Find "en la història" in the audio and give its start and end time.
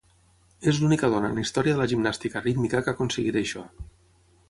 1.33-1.75